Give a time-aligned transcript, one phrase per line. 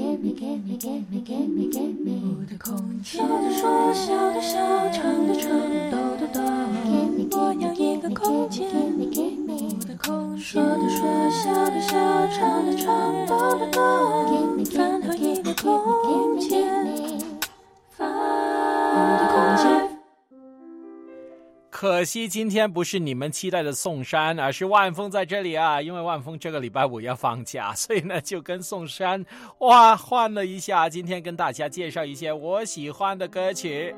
[0.00, 0.06] 我
[2.48, 4.56] 的空间，说的说，笑的笑，
[4.92, 5.50] 唱的唱，
[5.90, 6.40] 抖的抖。
[7.32, 8.64] 我要一个空间。
[8.68, 8.72] 我
[9.84, 11.98] 的空间，说的说，笑的笑，
[12.28, 13.80] 唱的唱，抖的抖。
[14.66, 15.37] 饭后一
[21.80, 25.80] 可惜今天不是你们期待的宋山，而是万峰在这里啊！
[25.80, 29.24] 因为万峰这个礼拜五要放假，所以呢就跟宋山
[29.58, 30.88] 哇换了一下。
[30.88, 33.94] 今天跟大家介绍一些我喜欢的歌曲。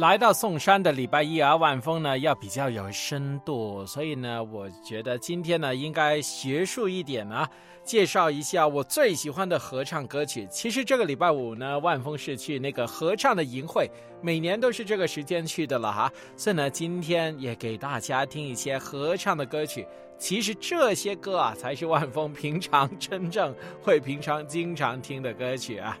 [0.00, 7.46] 来到宋山的礼拜一啊，万峰呢要比较有深度，所以呢，我觉得今天呢应该学术一点啊，
[7.84, 10.48] 介绍一下我最喜欢的合唱歌曲。
[10.50, 13.90] 其实这个礼拜五呢，万峰是去那个合唱的营会，
[14.22, 19.86] 每年都是这个时间去的了哈，所以呢，今天也给大家听一些合唱的歌曲。
[20.16, 25.98] 其实这些歌啊，才是万峰平常真正会平常经常听的歌曲啊。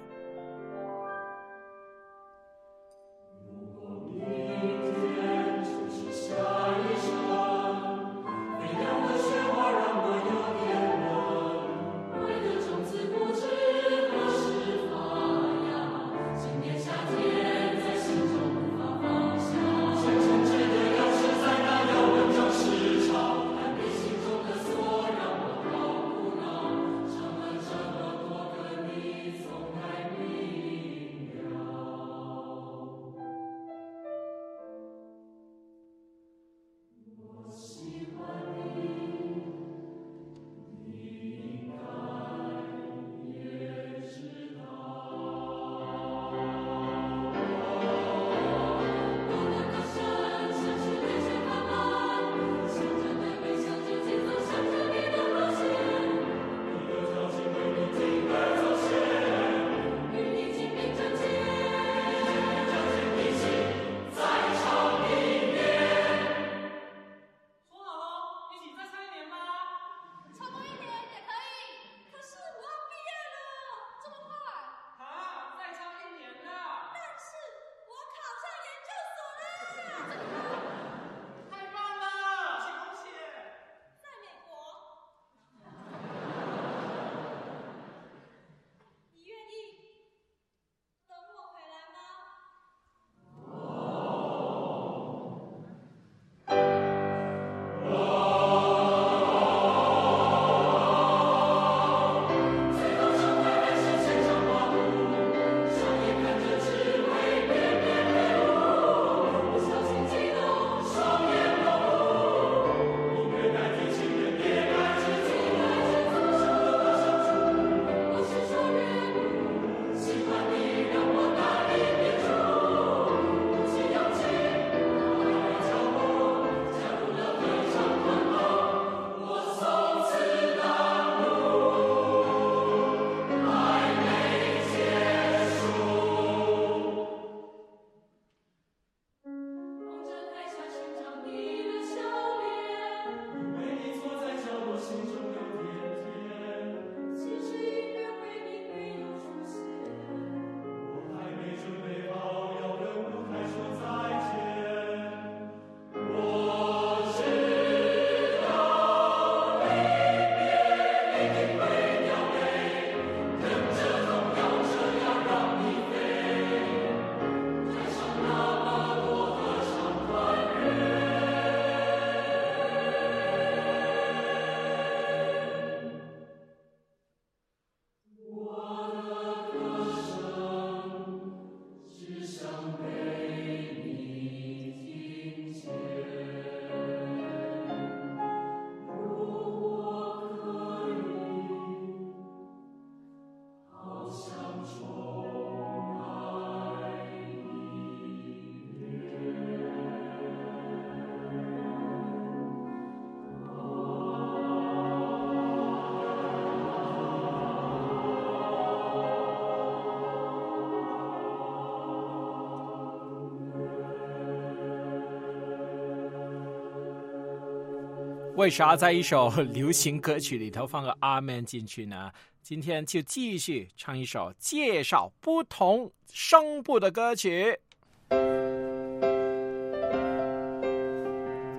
[218.40, 222.10] 为啥在一首流行歌曲里头放个阿门进去呢？
[222.42, 227.60] 今天就继续唱一首介绍不同声部的歌曲。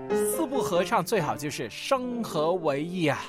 [0.10, 3.24] 四部合唱最好就是声和为一啊。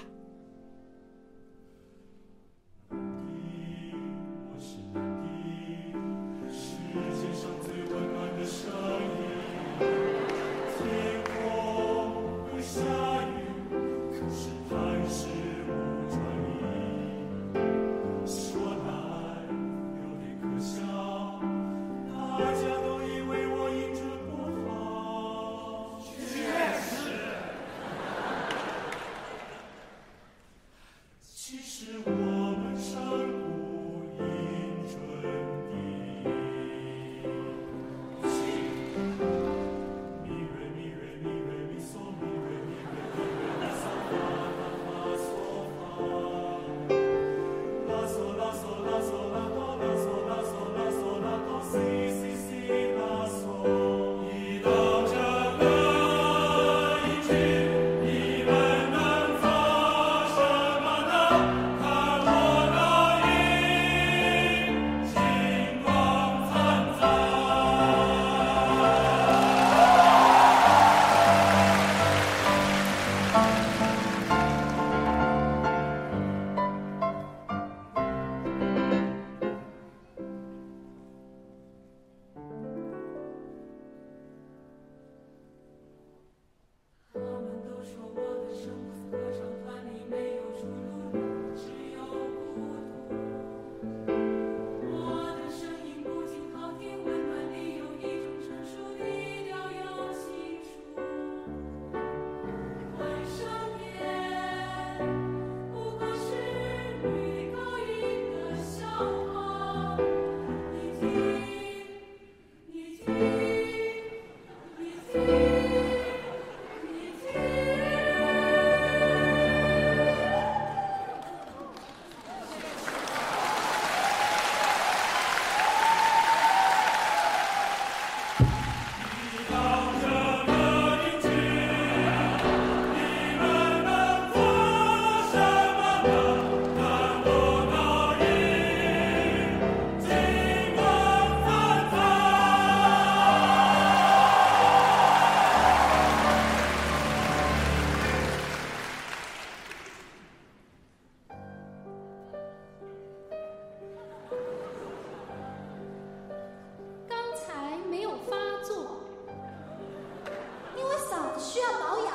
[161.42, 162.14] 需要保养。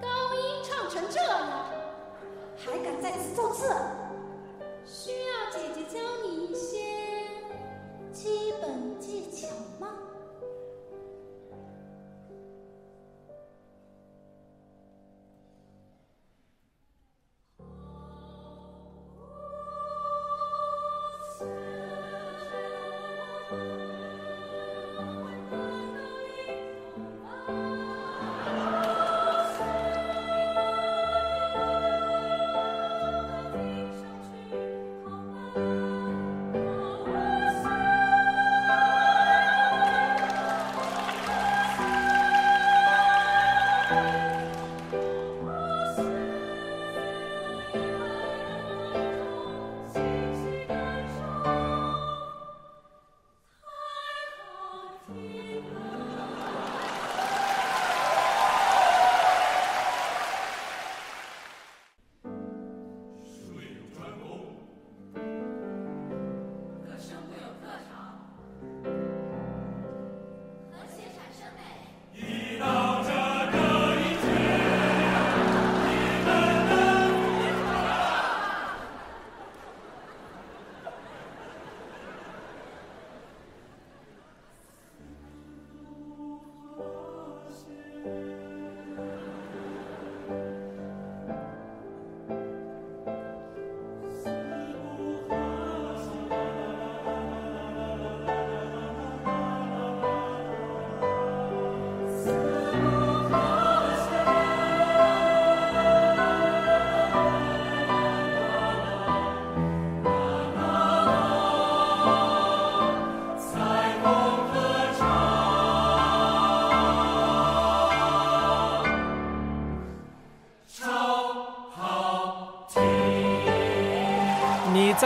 [0.00, 1.66] 高音唱成这样
[2.56, 3.68] 还敢在此造次？
[4.86, 6.78] 需要姐姐教你一些
[8.12, 9.48] 基本技巧
[9.80, 9.88] 吗？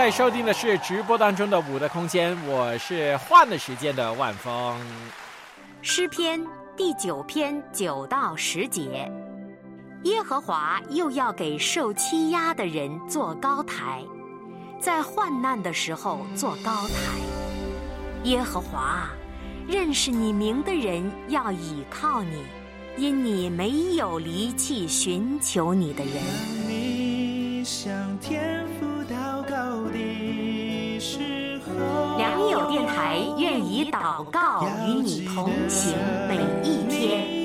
[0.09, 4.81] 在收听的是直播当中的《五的空间》，我是换了时间的万峰。
[5.83, 6.43] 诗篇
[6.75, 9.07] 第九篇九到十节，
[10.05, 14.03] 耶和华又要给受欺压的人做高台，
[14.81, 18.25] 在患难的时候做高台。
[18.25, 19.11] 耶和华，
[19.69, 22.45] 认识你名的人要倚靠你，
[22.97, 26.15] 因你没有离弃寻求你的人。
[26.67, 28.65] 你向天
[32.79, 35.97] 电台愿以祷告与你同行
[36.29, 37.38] 每一天。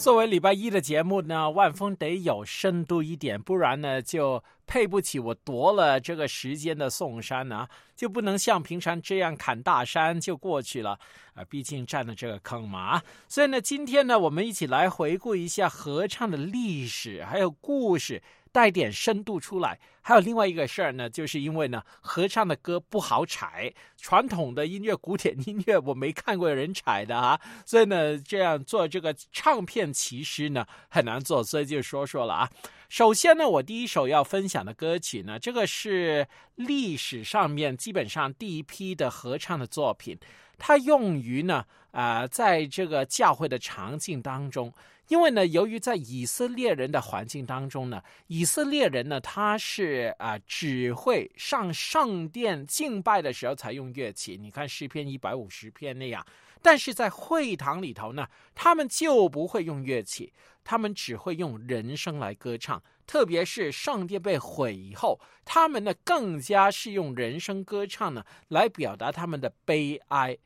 [0.00, 10.98] 作为礼拜一的节目呢，万峰得有深度一点，不然呢就配不起我夺了这个时间的宋山呢、就不能像平常这样砍大山就过去了
[11.34, 13.02] 啊、毕竟占了这个坑嘛。
[13.28, 19.78] 所以呢，今天呢，我们一起来回顾一下合唱的历史，还有故事，带点深度出来。
[20.02, 32.50] 还有另外一个事儿呢，就是因为呢，合唱的歌不好踩，传统的音乐、古典音乐我没看过有人踩的啊，所以呢，这样做这个唱片其实呢很难做，所以就说说了啊。
[32.88, 36.26] 首先呢，我第一首要分享的歌曲呢，这个是
[36.56, 40.18] 历史上面基本上第一批的合唱的作品，
[40.58, 44.72] 它用于呢，啊、在这个教会的场景当中。
[45.10, 54.38] 因为呢，由于在以色列人的环境当中呢，以色列人呢，他是啊、只会上圣殿敬拜的时候才用乐器。
[54.40, 56.24] 你看诗篇一百五十篇那样，
[56.62, 62.80] 但是在会堂里头呢，他们就不会用乐器，他们只会用人声来歌唱。
[63.04, 70.38] 特别是圣殿被毁以后，他们呢更加是用人声歌唱呢来表达他们的悲哀。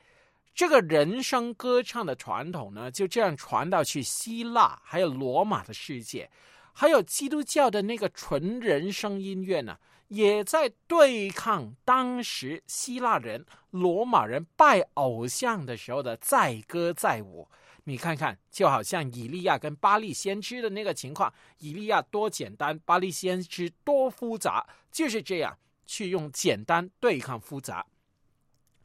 [0.54, 6.30] 这个人声歌唱的传统呢，就这样传到去希腊，还有罗马的世界，
[6.72, 9.76] 还有基督教的那个纯人声音乐呢，
[10.08, 17.48] 也在对抗当时希腊人、罗马人拜偶像的时候的载歌载舞。
[17.86, 27.84] 你看看，就好像以利亚跟巴利先知的那个情况，以利亚多简单，巴利先知多复杂，就是这样去用简单对抗复杂。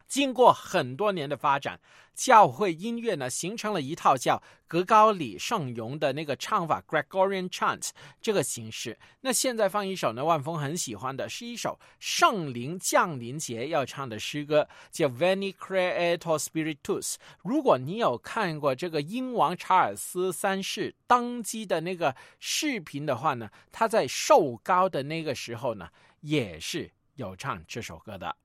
[0.09, 1.79] 经过很多年的发展，
[2.15, 8.97] 教会音乐呢形成了一套叫格高里圣咏的那个唱法 （Gregorian chant） 这个形式。
[9.21, 17.15] 那现在放一首呢，万峰很喜欢的，是一首圣灵降临节要唱的诗歌，叫 Veni Creator Spiritus。
[17.43, 25.87] 如果你有看过这个英王查尔斯三世登基的那个视频的话呢，他在受膏的那个时候呢，
[26.21, 28.35] 也是有唱这首歌的。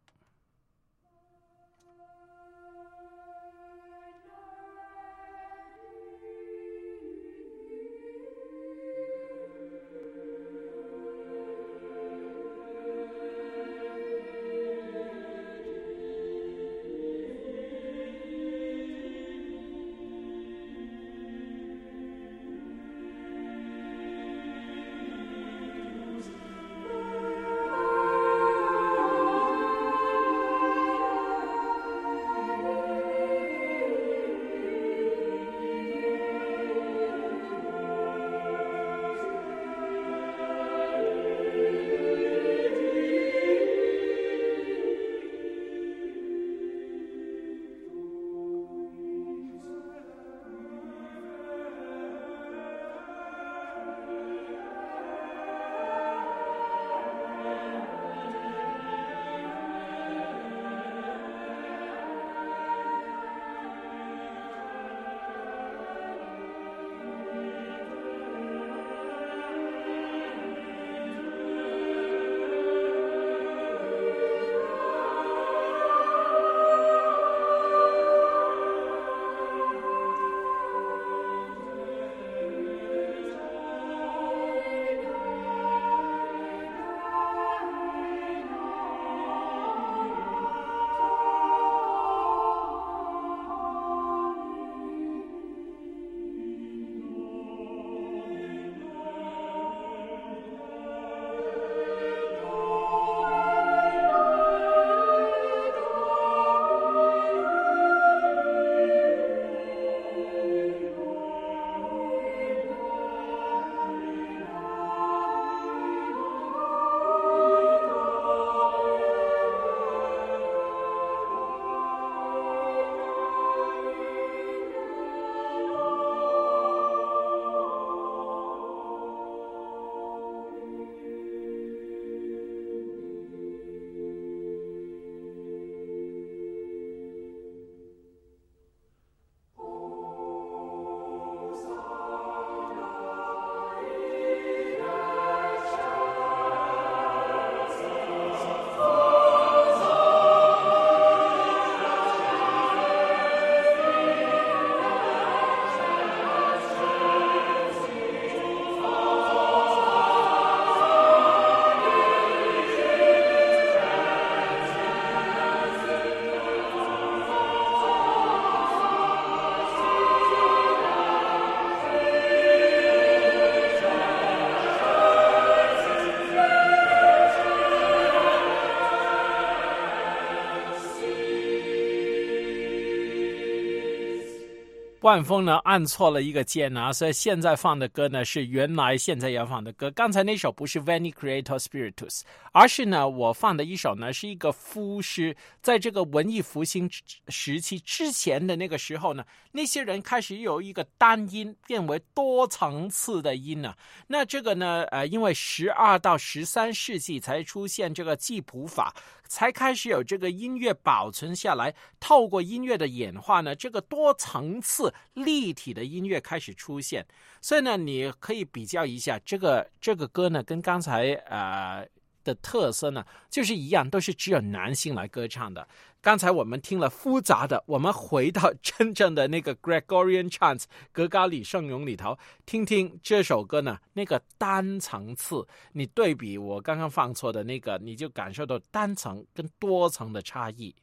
[185.14, 189.88] 万峰呢按错了一个键啊，所以现在放的歌呢是原来现在要放的歌。
[189.92, 196.90] 刚才那首不是 Veni Creator Spiritus，而是呢我放的一首呢是一个夫诗，在这个文艺复兴
[197.28, 203.72] 时期之前的那个时候呢，那些人开始有一个单音变为多层次的音呢、
[204.08, 208.92] 那这个呢，呃，因为十二到十三世纪才出现这个记谱法，
[209.28, 211.72] 才开始有这个音乐保存下来。
[212.00, 217.06] 透过音乐的演化呢，这个多层次立体的音乐开始出现。
[217.40, 221.86] 所以呢，你可以比较一下这个这个歌呢，跟刚才呃
[222.24, 225.68] 的特色呢，就是一样，都是只有男性来歌唱的。
[226.00, 240.74] 刚才我们听了复杂的，我们回到真正的那个 Gregorian chants 格高里圣咏里头，听听这首歌呢，那个单层次，你对比我刚刚放错的那个，你就感受到单层跟多层的差异。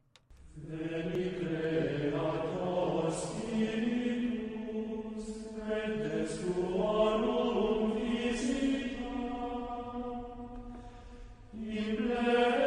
[6.31, 9.11] Suorum visita,
[11.51, 12.60] in pleno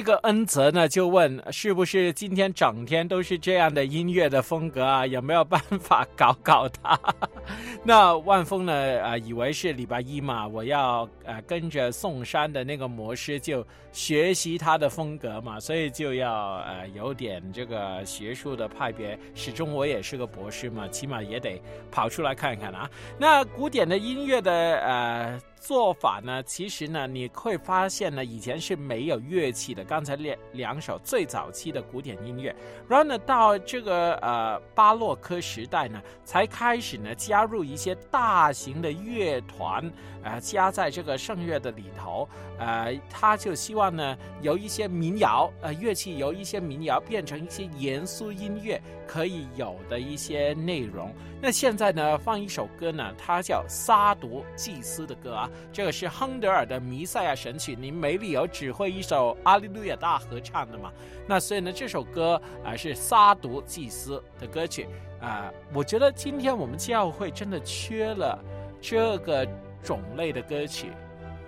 [0.00, 5.06] 那个恩泽呢就问，是不是今天整天都是这样的音乐的风格啊？
[5.06, 6.98] 有没有办法搞搞他？
[7.84, 8.72] 那万峰呢？
[8.72, 19.18] 呃，以为是礼拜一嘛，我要呃跟着宋山的那个模式就学习他的风格嘛，所以就要呃有点这个学术的派别。
[19.34, 21.60] 始终我也是个博士嘛，起码也得
[21.90, 22.88] 跑出来看看啊。
[23.18, 29.84] 那古典的音乐的呃做法呢，其实呢，你会发现呢，以前是没有乐器的。
[29.84, 32.56] 刚才两两首最早期的古典音乐，
[32.88, 39.92] 然后呢，到这个呃巴洛克时代呢，才开始呢加入一些大型的乐团，
[40.24, 42.26] 呃，加在这个圣乐的里头。
[42.58, 51.12] 呃，他就希望呢，由一些民谣，呃，乐器由一些民谣变成一些严肃音乐可以有的一些内容。
[51.42, 60.92] 那现在呢，放一首歌呢，它叫《撒毒祭司》的歌啊，这个是亨德尔的《弥赛亚神曲》，你没理由只会一首《阿利路亚大合唱》的嘛。
[61.26, 64.86] 那所以呢，这首歌啊、是撒毒祭司的歌曲
[65.22, 68.38] 啊、我觉得今天我们教会真的缺了
[68.80, 69.46] 这个
[69.82, 70.92] 种类的歌曲。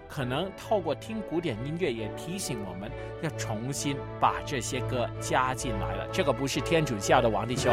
[0.08, 2.90] 可能透过听古典音乐，也提醒我们
[3.22, 6.06] 要重新把这些歌加进来了。
[6.12, 7.72] 这个不是天主教的王弟兄。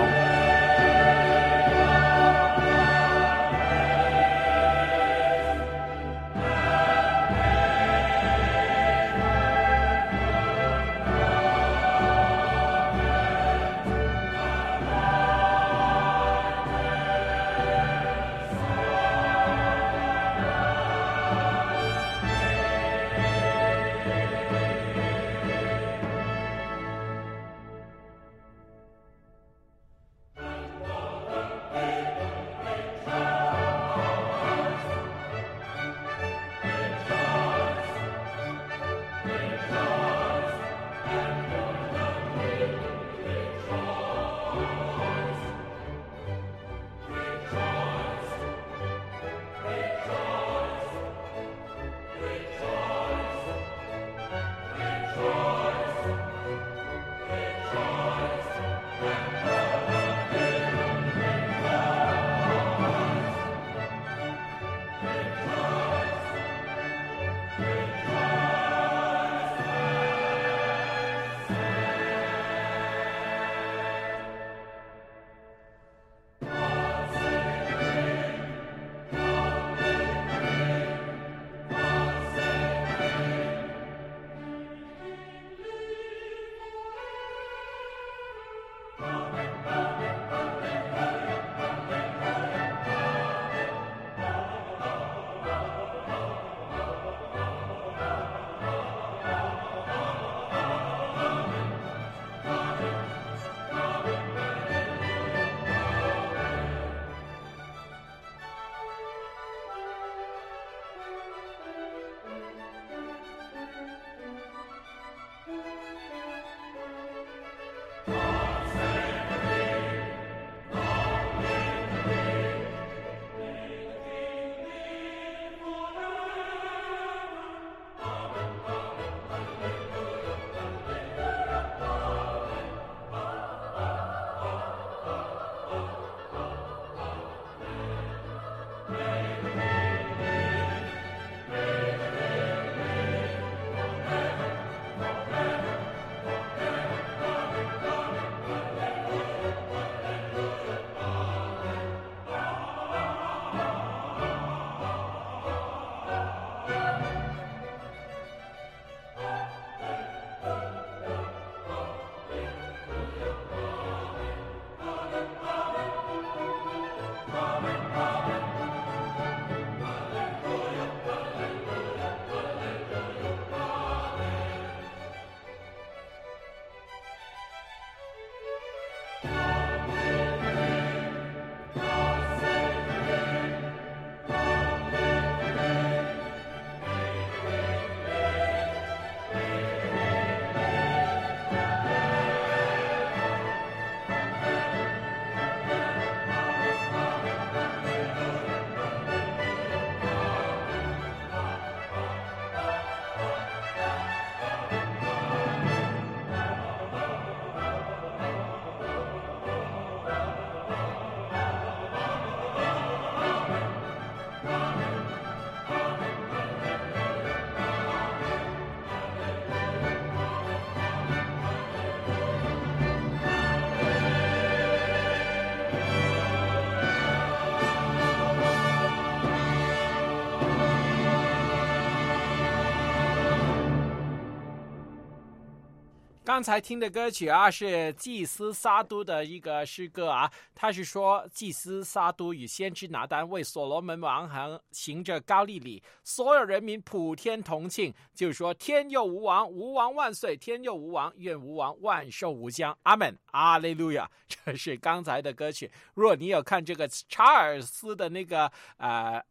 [236.39, 240.31] 刚才听的歌曲啊，是祭司撒都的一个诗歌啊。
[240.55, 250.37] 他是说，祭司撒都与先知拿单为所罗门王行行着高丽礼，所有人民普天同庆，就是说天佑吾王，吾王万岁！
[250.37, 252.73] 天佑吾王，愿吾王万寿无疆。
[252.83, 254.09] 阿门，阿利路亚。
[254.29, 255.69] 这是刚才的歌曲。
[255.93, 259.21] 如果你有看这个查尔斯的那个呃。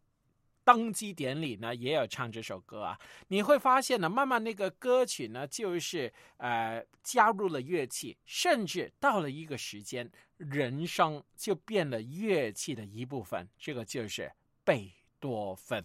[0.69, 14.31] 登基典礼呢，也有唱这首歌啊，你会发现呢，慢慢那个歌曲呢，就是呃加入了乐器，甚至到了一个时间，人声就变了乐器的一部分，这个就是
[14.63, 15.83] 贝多芬。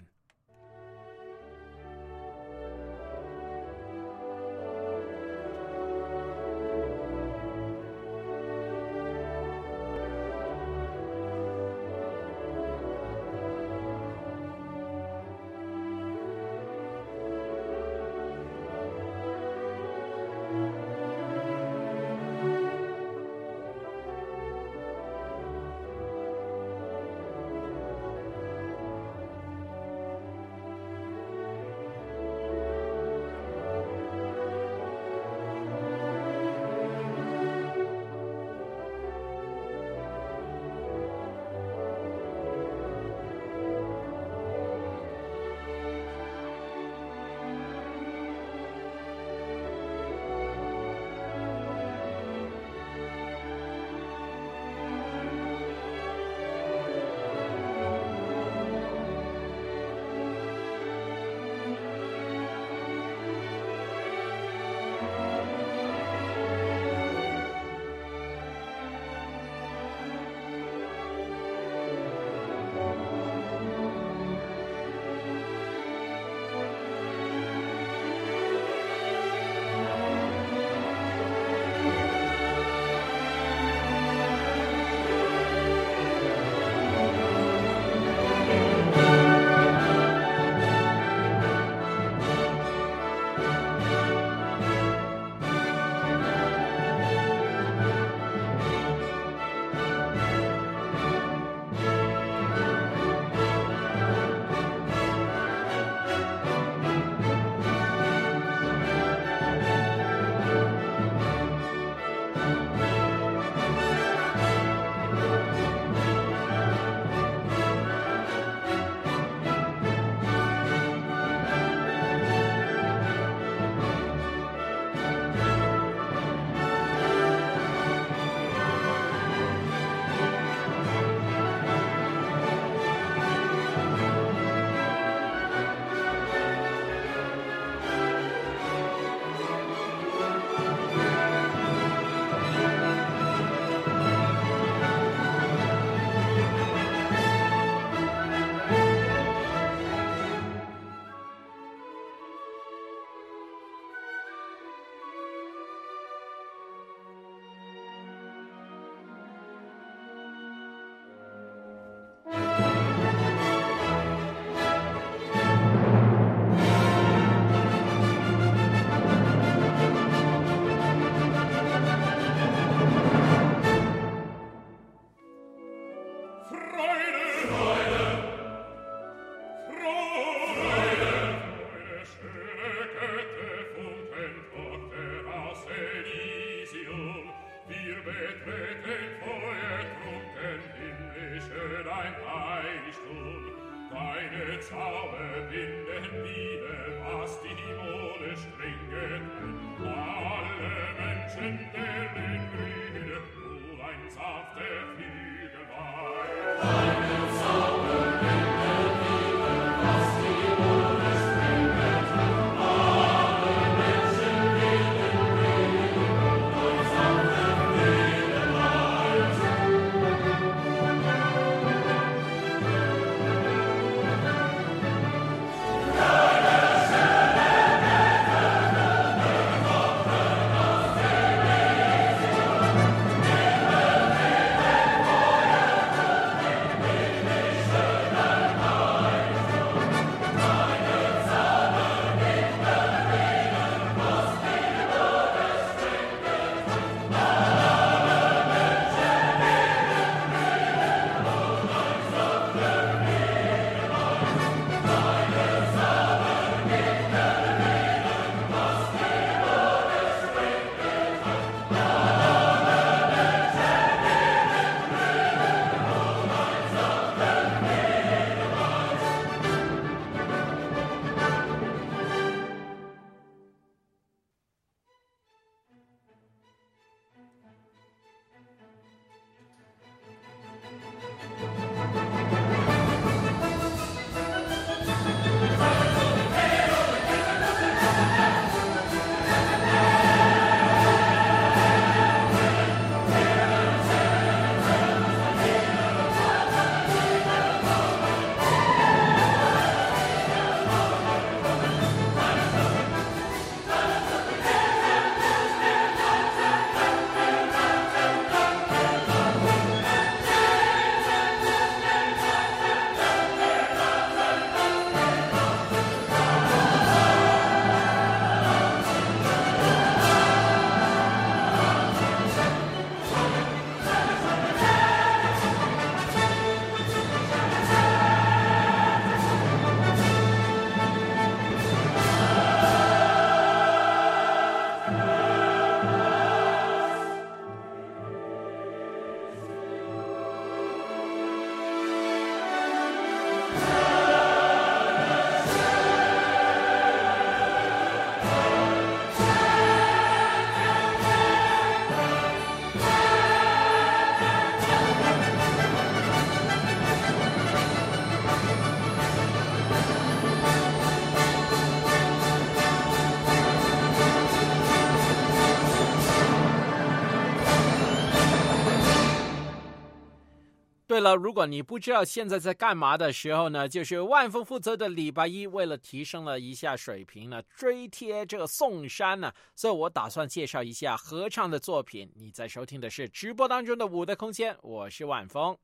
[371.03, 382.09] 了，如果你不知道现在在干嘛的时候呢，就是万峰负责的礼拜一，为了提升了一下水平呢，追贴这个宋山呢，所以我打算介绍一下合唱的作品。
[382.15, 385.55] 你在收听的是直播当中的我的空间，我是万峰。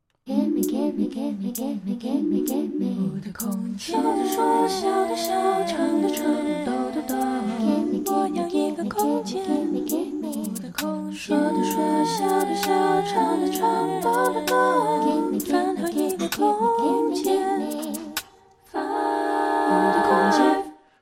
[8.12, 10.49] 我要一个空间。
[10.80, 14.56] 说的说，笑的笑，唱的唱，抖的抖。
[15.46, 17.38] 烦恼一个空间。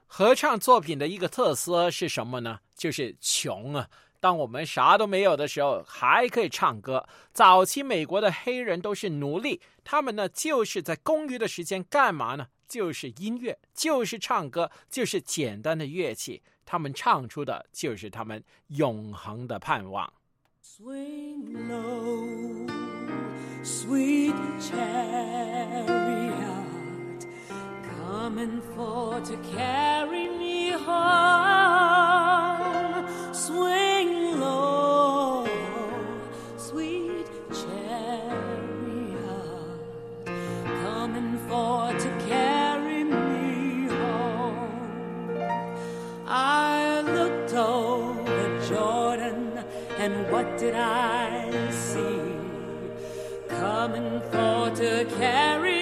[0.07, 2.57] 合唱作品的一个特色是什么呢？
[2.75, 3.87] 就是穷啊。
[4.19, 7.07] 当我们啥都没有的时候，还可以唱歌。
[7.31, 12.47] 早期美国的黑人都是奴隶，他们呢就是在空余的时间干嘛呢？
[12.67, 16.41] 就是音乐，就是唱歌，就是简单的乐器。
[16.66, 20.12] 他们唱出的就是他们永恒的盼望。
[20.62, 22.66] Swing low,
[23.62, 24.86] sweet chariot,
[28.00, 31.02] coming for to carry me home.
[33.32, 35.46] Swing low,
[36.56, 38.32] sweet chariot,
[40.84, 42.05] coming for to
[50.37, 52.21] what did I see?
[53.49, 55.76] Coming for to carry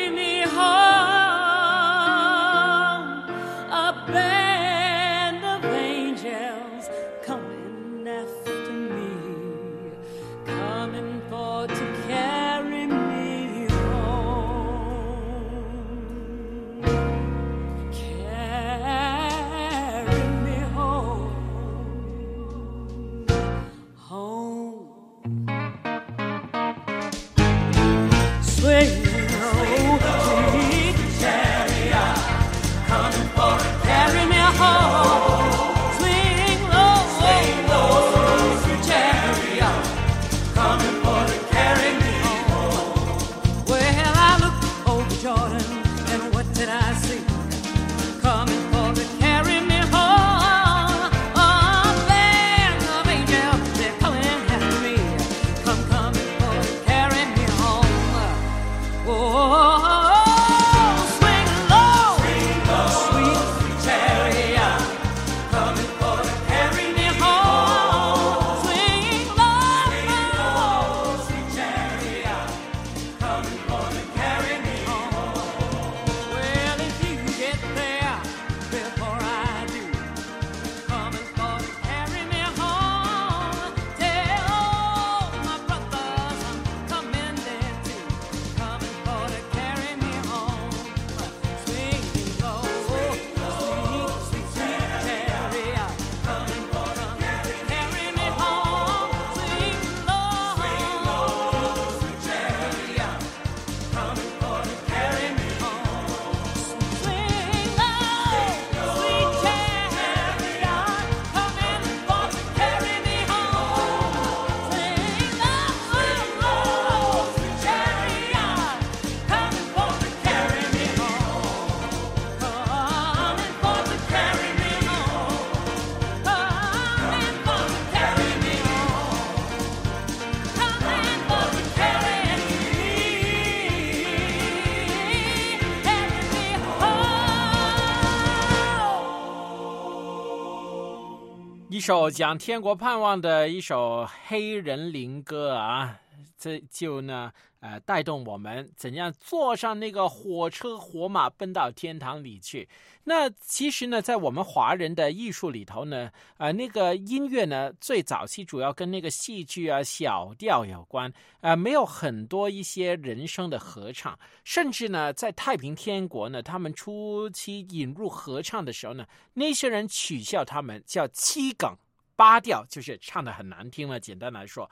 [141.86, 146.00] 首讲天国盼望的一首黑人灵歌啊，
[146.36, 147.32] 这就呢，
[147.66, 152.70] 呃，带动我们怎样坐上那个火车火马奔到天堂里去。
[153.06, 161.12] 那其实呢，在我们华人的艺术里头呢，呃，那个音乐呢，最早期主要跟那个戏剧啊、小调有关，
[161.42, 171.76] 呃，没有很多一些人声的合唱，甚至呢，在太平天国呢，他们初期引入合唱的时候呢，那些人取笑他们叫七梗
[172.16, 174.00] 八调，就是唱的很难听了。
[174.00, 174.70] 简单来说，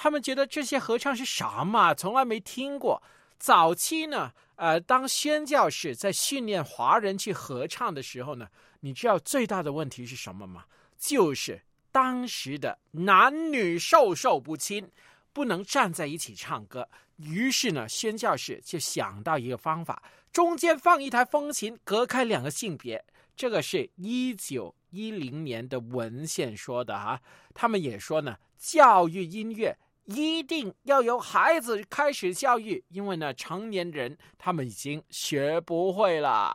[0.00, 1.92] 他们觉得这些合唱是什么？
[1.92, 3.02] 从来没听过。
[3.36, 8.46] 早期呢，呃，当宣教士在训练华人去合唱的时候呢，
[8.78, 10.66] 你知道最大的问题是什么吗？
[10.96, 14.88] 就是当时的男女授受不亲，
[15.32, 16.88] 不能站在一起唱歌。
[17.16, 20.00] 于是呢，宣教士就想到一个方法，
[20.32, 23.04] 中间放一台风琴，隔开两个性别。
[23.34, 27.20] 这个是一九一零年的文献说的哈、
[27.52, 29.76] 他们也说呢，教育音乐
[30.08, 36.50] 一定要由孩子开始教育，因为呢，成年人他们已经学不会了。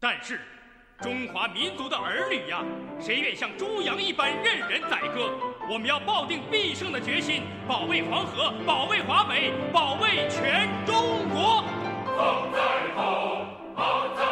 [0.00, 0.40] 但是，
[1.02, 2.64] 中华民族的儿女呀，
[2.98, 5.30] 谁愿像猪羊一般任人宰割？
[5.70, 11.62] 我们要抱定必胜的决心，保卫黄河，保卫华北，保卫全中国。
[12.16, 13.44] 风在吼，
[13.76, 14.23] 马在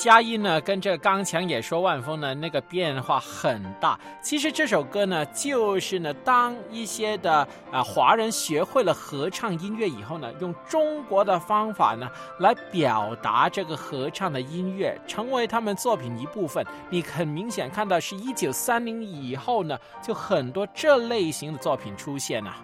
[0.00, 4.00] 佳音呢跟这刚强也说万峰呢，那个变化很大。
[4.22, 16.64] 其实这首歌呢，就是呢，当一些的啊华人学会了合唱音乐以后呢，用中国的方法呢来表达这个合唱的音乐，成为他们作品一部分。
[16.88, 22.56] 你很明显看到，是一九三零以后呢，就很多这类型的作品出现了。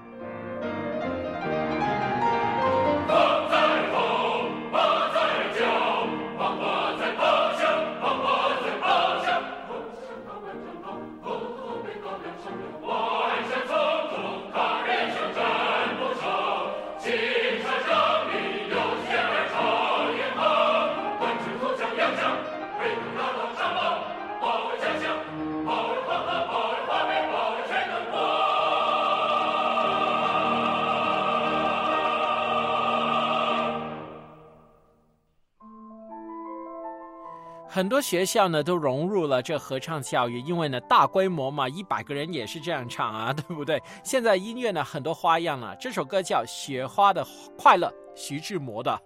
[37.76, 43.82] 很多学校呢都融入了这合唱教育，因为呢大规模嘛，一百个人也是这样唱啊， 对不对？
[44.02, 47.22] 现在音乐呢很多花样了，这首歌叫《雪花的
[47.58, 48.98] 快乐》，徐志摩的。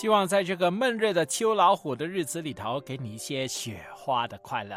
[0.00, 4.74] 希望在这个闷热的秋老虎的日子里头，给你一些雪花的快乐。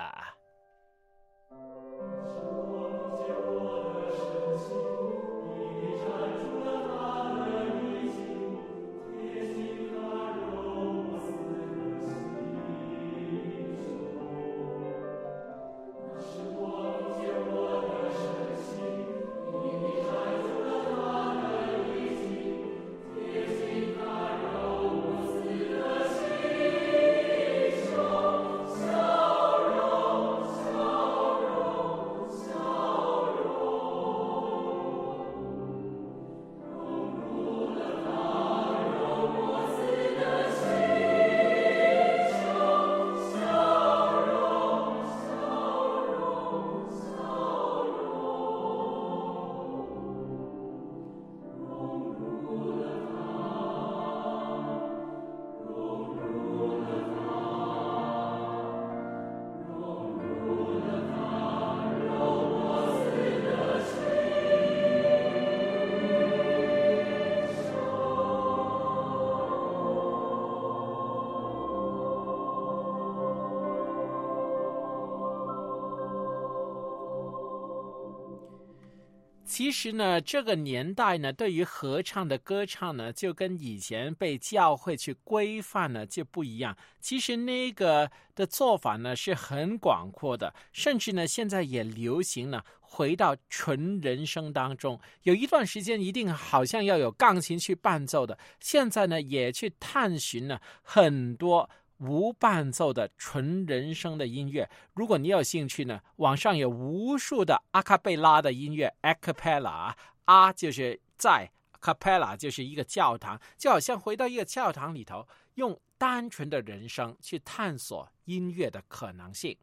[79.83, 86.77] 实呢，这个年代呢，对于合唱的歌唱呢，就跟以前被教会去规范呢就不一样。
[87.01, 94.97] 其实那个的做法呢是很广阔的，甚至呢现在也流行了回到纯人声当中。
[95.23, 101.69] 有一段时间一定好像要有钢琴去伴奏的，现在呢也去探寻了很多。
[101.99, 109.93] 无伴奏的纯人声的音乐，如果你有兴趣呢，网上有无数的阿卡贝拉的音乐，a cappella，
[110.25, 119.57] 啊就是在，cappella 就是一个教堂，就好像回到一个教堂里头，用单纯的人声去探索音乐的可能性。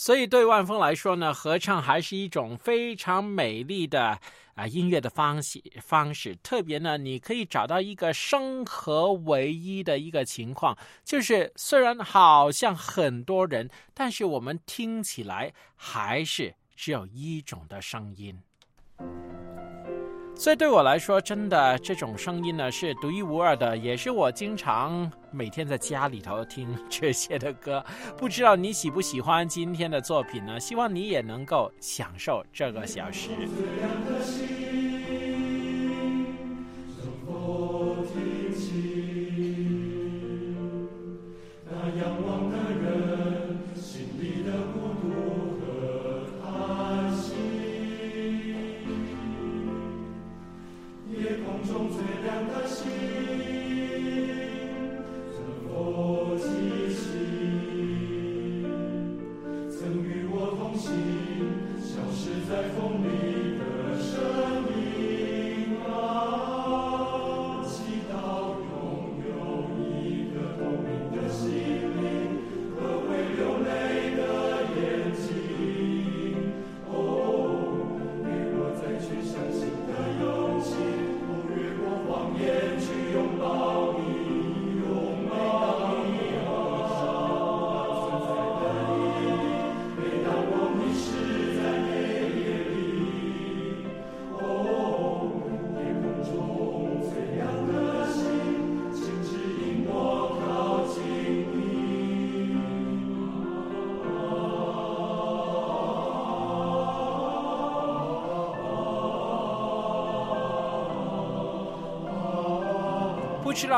[0.00, 4.18] 所以对万峰来说呢，合唱还是一种非常美丽的
[4.54, 6.34] 啊、音乐的方式方式。
[6.42, 10.74] 特别呢，你可以找到一个生合唯一的一个情况，
[11.04, 18.40] 就是虽然好像很多人，但是我们听起来还是只有一种的声音。
[20.34, 27.84] 所以对我来说，真的这种声音呢是独一无二的，也是我经常每天在家里头听这些的歌。
[28.16, 30.58] 不知道你喜不喜欢今天的作品呢？
[30.60, 33.30] 希望你也能够享受这个小时。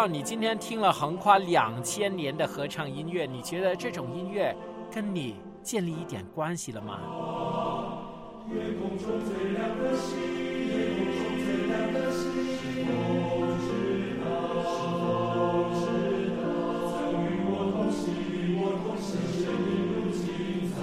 [0.06, 4.54] 你今天听了横跨两千年的合唱音乐，你觉得这种音乐
[4.92, 6.98] 跟你建立一点关系了吗？
[17.44, 18.06] 我同行，
[18.58, 20.20] 我同行，生命如今
[20.72, 20.78] 在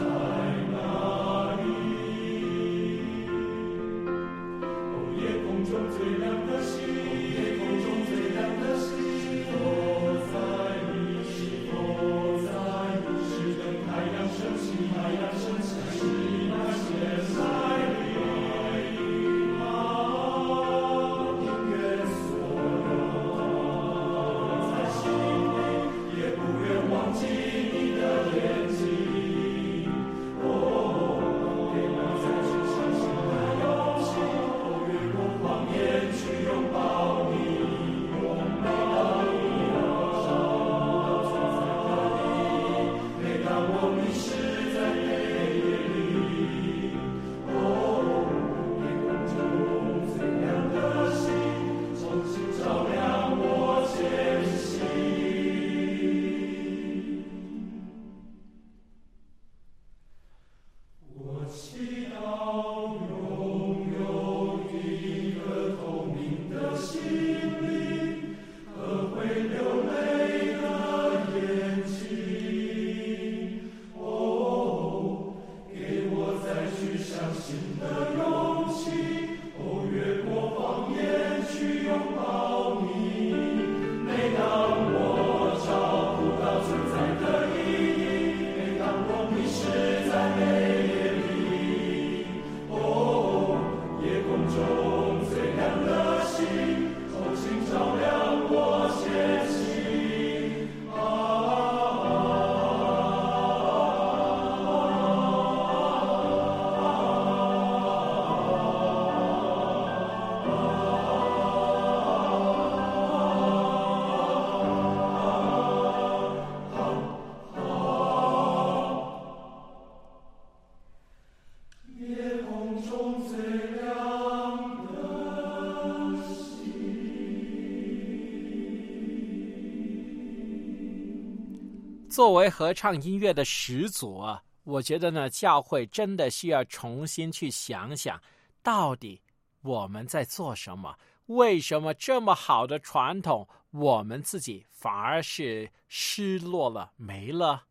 [132.19, 138.21] 作为合唱音乐的始祖啊，我觉得呢，教会真的需要重新去想想，
[138.61, 139.21] 到底
[139.61, 140.97] 我们在做什么？
[141.27, 147.67] 为什么这么好的传统，我们自己反而是失落了、没了？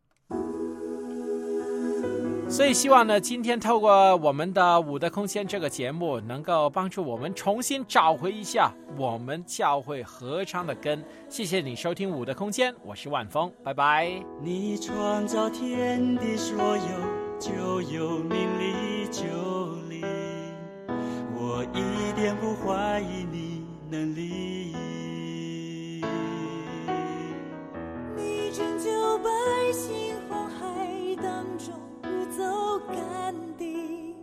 [2.51, 11.05] 所以希望呢，今天透过我们的《五的空间》这个节目，能够帮助我们重新找回一下我们教会合唱的根。
[11.29, 14.11] 谢谢你收听《五的空间》，我是万峰，拜拜。
[14.43, 19.23] 你创造天地所有，就有名利就
[19.89, 20.03] 理，
[21.37, 24.75] 我一点不怀疑你能力。
[28.17, 29.31] 你拯救百
[29.71, 30.08] 姓。
[32.39, 32.45] 走
[32.87, 34.15] 干地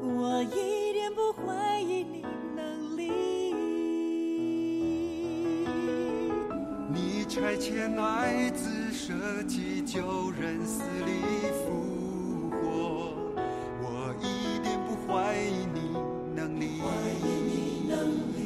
[0.00, 2.24] 我一点不怀疑你
[2.56, 3.12] 能力
[6.90, 11.20] 你拆迁爱自设计救人死里
[11.52, 13.12] 复活
[13.82, 15.98] 我一点不怀疑你
[16.34, 18.40] 能力怀疑你能力